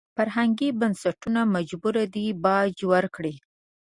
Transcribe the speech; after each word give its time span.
فرهنګي 0.17 0.69
بنسټونه 0.79 1.41
مجبور 1.55 1.95
دي 2.13 2.25
باج 2.43 2.75
ورکړي. 2.93 3.35